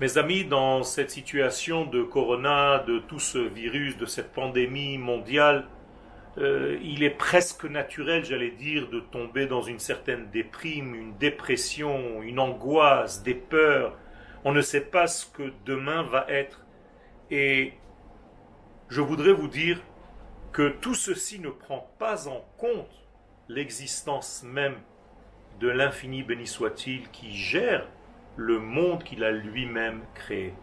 Mes 0.00 0.16
amis, 0.16 0.46
dans 0.46 0.82
cette 0.82 1.10
situation 1.10 1.84
de 1.84 2.02
corona, 2.02 2.78
de 2.78 3.00
tout 3.00 3.18
ce 3.18 3.36
virus, 3.36 3.98
de 3.98 4.06
cette 4.06 4.32
pandémie 4.32 4.96
mondiale, 4.96 5.66
euh, 6.38 6.78
il 6.82 7.02
est 7.02 7.10
presque 7.10 7.66
naturel, 7.66 8.24
j'allais 8.24 8.52
dire, 8.52 8.88
de 8.88 9.00
tomber 9.00 9.46
dans 9.46 9.60
une 9.60 9.78
certaine 9.78 10.30
déprime, 10.30 10.94
une 10.94 11.18
dépression, 11.18 12.22
une 12.22 12.38
angoisse, 12.38 13.22
des 13.22 13.34
peurs. 13.34 13.94
On 14.42 14.52
ne 14.52 14.62
sait 14.62 14.80
pas 14.80 15.06
ce 15.06 15.26
que 15.26 15.52
demain 15.66 16.02
va 16.04 16.24
être. 16.30 16.64
Et 17.30 17.74
je 18.88 19.02
voudrais 19.02 19.34
vous 19.34 19.48
dire 19.48 19.82
que 20.50 20.70
tout 20.80 20.94
ceci 20.94 21.40
ne 21.40 21.50
prend 21.50 21.90
pas 21.98 22.26
en 22.26 22.42
compte 22.56 23.04
l'existence 23.50 24.44
même 24.46 24.76
de 25.60 25.68
l'infini 25.68 26.22
béni 26.22 26.46
soit-il 26.46 27.10
qui 27.10 27.36
gère 27.36 27.86
le 28.36 28.58
monde 28.58 29.02
qu'il 29.02 29.24
a 29.24 29.30
lui-même 29.30 30.02
créé. 30.14 30.54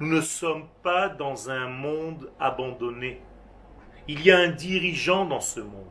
Nous 0.00 0.08
ne 0.08 0.20
sommes 0.20 0.68
pas 0.82 1.08
dans 1.08 1.50
un 1.50 1.68
monde 1.68 2.30
abandonné. 2.40 3.20
Il 4.08 4.22
y 4.22 4.30
a 4.30 4.38
un 4.38 4.48
dirigeant 4.48 5.26
dans 5.26 5.40
ce 5.40 5.60
monde. 5.60 5.86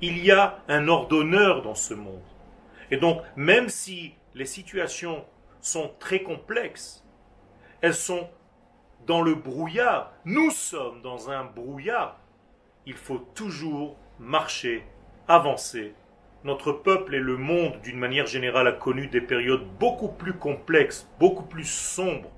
Il 0.00 0.18
y 0.18 0.30
a 0.30 0.58
un 0.68 0.88
ordonneur 0.88 1.62
dans 1.62 1.74
ce 1.74 1.94
monde. 1.94 2.22
Et 2.90 2.96
donc, 2.96 3.22
même 3.36 3.68
si 3.68 4.14
les 4.34 4.46
situations 4.46 5.24
sont 5.60 5.92
très 5.98 6.22
complexes, 6.22 7.04
elles 7.80 7.94
sont 7.94 8.28
dans 9.06 9.20
le 9.20 9.34
brouillard, 9.34 10.12
nous 10.24 10.50
sommes 10.50 11.02
dans 11.02 11.30
un 11.30 11.44
brouillard, 11.44 12.18
il 12.86 12.94
faut 12.94 13.18
toujours 13.34 13.96
marcher, 14.18 14.86
avancer 15.28 15.94
notre 16.44 16.72
peuple 16.72 17.14
et 17.14 17.20
le 17.20 17.38
monde 17.38 17.80
d'une 17.82 17.98
manière 17.98 18.26
générale 18.26 18.68
a 18.68 18.72
connu 18.72 19.06
des 19.06 19.22
périodes 19.22 19.66
beaucoup 19.80 20.08
plus 20.08 20.34
complexes, 20.34 21.08
beaucoup 21.18 21.44
plus 21.44 21.64
sombres. 21.64 22.30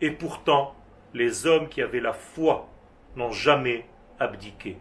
Et 0.00 0.12
pourtant, 0.12 0.76
les 1.12 1.44
hommes 1.46 1.68
qui 1.68 1.82
avaient 1.82 2.00
la 2.00 2.12
foi 2.12 2.68
n'ont 3.16 3.32
jamais 3.32 3.84
abdiqué. 4.20 4.78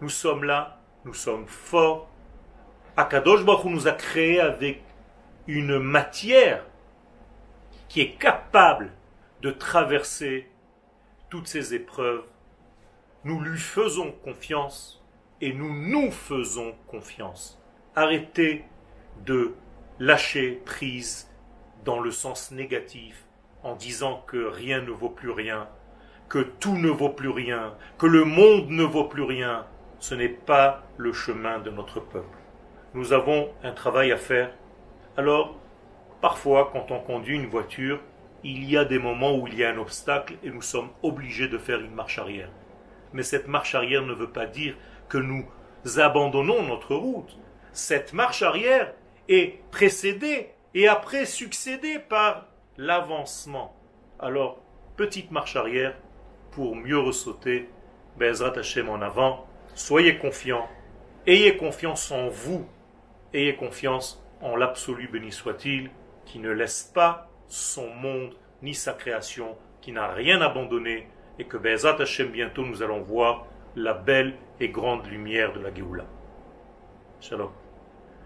Nous 0.00 0.08
sommes 0.08 0.44
là, 0.44 0.78
nous 1.04 1.14
sommes 1.14 1.48
forts. 1.48 2.08
Akadosh 2.96 3.44
Baruch 3.44 3.64
nous 3.64 3.88
a 3.88 3.92
créés 3.92 4.40
avec 4.40 4.82
une 5.48 5.78
matière 5.78 6.64
qui 7.88 8.00
est 8.00 8.12
capable 8.12 8.92
de 9.40 9.50
traverser 9.50 10.48
toutes 11.30 11.48
ces 11.48 11.74
épreuves. 11.74 12.24
Nous 13.24 13.40
lui 13.40 13.58
faisons 13.58 14.12
confiance 14.12 15.02
et 15.40 15.52
nous 15.52 15.74
nous 15.74 16.12
faisons 16.12 16.74
confiance 16.86 17.61
arrêtez 17.94 18.64
de 19.24 19.54
lâcher 19.98 20.62
prise 20.64 21.30
dans 21.84 22.00
le 22.00 22.10
sens 22.10 22.50
négatif 22.50 23.24
en 23.62 23.74
disant 23.74 24.24
que 24.26 24.46
rien 24.46 24.80
ne 24.80 24.90
vaut 24.90 25.10
plus 25.10 25.30
rien, 25.30 25.68
que 26.28 26.40
tout 26.40 26.76
ne 26.76 26.88
vaut 26.88 27.10
plus 27.10 27.28
rien, 27.28 27.74
que 27.98 28.06
le 28.06 28.24
monde 28.24 28.70
ne 28.70 28.82
vaut 28.82 29.04
plus 29.04 29.22
rien. 29.22 29.66
Ce 29.98 30.14
n'est 30.14 30.28
pas 30.28 30.82
le 30.96 31.12
chemin 31.12 31.60
de 31.60 31.70
notre 31.70 32.00
peuple. 32.00 32.38
Nous 32.94 33.12
avons 33.12 33.50
un 33.62 33.72
travail 33.72 34.10
à 34.10 34.16
faire. 34.16 34.50
Alors, 35.16 35.56
parfois, 36.20 36.70
quand 36.72 36.90
on 36.90 36.98
conduit 36.98 37.36
une 37.36 37.46
voiture, 37.46 38.00
il 38.42 38.68
y 38.68 38.76
a 38.76 38.84
des 38.84 38.98
moments 38.98 39.36
où 39.36 39.46
il 39.46 39.54
y 39.54 39.64
a 39.64 39.70
un 39.70 39.78
obstacle 39.78 40.34
et 40.42 40.50
nous 40.50 40.62
sommes 40.62 40.90
obligés 41.02 41.46
de 41.46 41.58
faire 41.58 41.78
une 41.80 41.94
marche 41.94 42.18
arrière. 42.18 42.50
Mais 43.12 43.22
cette 43.22 43.46
marche 43.46 43.76
arrière 43.76 44.02
ne 44.02 44.14
veut 44.14 44.30
pas 44.30 44.46
dire 44.46 44.74
que 45.08 45.18
nous 45.18 45.44
abandonnons 45.98 46.66
notre 46.66 46.96
route 46.96 47.38
cette 47.72 48.12
marche 48.12 48.42
arrière 48.42 48.92
est 49.28 49.60
précédée 49.70 50.50
et 50.74 50.88
après 50.88 51.26
succédée 51.26 51.98
par 51.98 52.46
l'avancement. 52.76 53.74
Alors, 54.18 54.60
petite 54.96 55.30
marche 55.30 55.56
arrière 55.56 55.94
pour 56.50 56.76
mieux 56.76 56.98
ressauter, 56.98 57.68
Bezrat 58.18 58.58
Hashem 58.58 58.88
en 58.88 59.00
avant. 59.00 59.46
Soyez 59.74 60.18
confiants, 60.18 60.68
ayez 61.26 61.56
confiance 61.56 62.10
en 62.10 62.28
vous, 62.28 62.66
ayez 63.32 63.56
confiance 63.56 64.22
en 64.42 64.56
l'absolu 64.56 65.08
béni 65.08 65.32
soit-il, 65.32 65.90
qui 66.26 66.38
ne 66.38 66.50
laisse 66.50 66.90
pas 66.94 67.30
son 67.48 67.88
monde 67.88 68.34
ni 68.60 68.74
sa 68.74 68.92
création, 68.92 69.56
qui 69.80 69.92
n'a 69.92 70.08
rien 70.08 70.40
abandonné, 70.40 71.08
et 71.38 71.44
que 71.44 71.56
Bezrat 71.56 72.00
Hashem 72.00 72.28
bientôt 72.28 72.64
nous 72.64 72.82
allons 72.82 73.00
voir 73.00 73.46
la 73.76 73.94
belle 73.94 74.34
et 74.60 74.68
grande 74.68 75.06
lumière 75.06 75.52
de 75.52 75.60
la 75.60 75.74
Géoula. 75.74 76.04
Shalom. 77.20 77.61